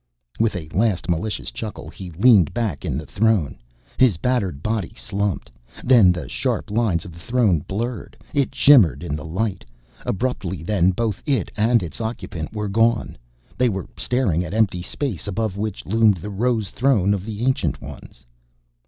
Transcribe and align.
With 0.39 0.55
a 0.55 0.67
last 0.69 1.07
malicious 1.07 1.51
chuckle, 1.51 1.87
he 1.87 2.09
leaned 2.09 2.55
back 2.55 2.83
in 2.85 2.97
the 2.97 3.05
throne. 3.05 3.59
His 3.97 4.17
battered 4.17 4.63
body 4.63 4.93
slumped. 4.95 5.51
Then 5.83 6.11
the 6.11 6.27
sharp 6.27 6.71
lines 6.71 7.05
of 7.05 7.11
the 7.13 7.19
throne 7.19 7.59
blurred; 7.67 8.17
it 8.33 8.55
shimmered 8.55 9.03
in 9.03 9.15
the 9.15 9.23
light. 9.23 9.63
Abruptly 10.03 10.63
then 10.63 10.89
both 10.89 11.21
it 11.27 11.51
and 11.55 11.83
its 11.83 12.01
occupant 12.01 12.51
were 12.51 12.67
gone. 12.67 13.15
They 13.59 13.69
were 13.69 13.85
staring 13.95 14.43
at 14.43 14.55
empty 14.55 14.81
space, 14.81 15.27
above 15.27 15.55
which 15.55 15.85
loomed 15.85 16.17
the 16.17 16.31
rose 16.31 16.71
throne 16.71 17.13
of 17.13 17.23
the 17.23 17.45
Ancient 17.45 17.79
Ones. 17.79 18.25